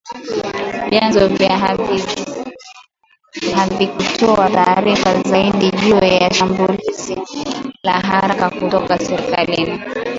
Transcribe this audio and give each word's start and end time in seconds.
Vyanzo 0.89 1.27
hivyo 1.27 1.49
havikutoa 3.55 4.49
taarifa 4.49 5.21
zaidi 5.21 5.71
juu 5.71 5.97
ya 5.99 6.33
shambulizi 6.33 7.17
la 7.83 7.99
haraka 7.99 8.49
kutoka 8.49 8.97
serikalini 8.99 9.81